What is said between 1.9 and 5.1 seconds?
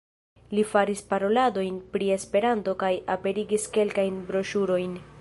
pri Esperanto kaj aperigis kelkajn broŝurojn.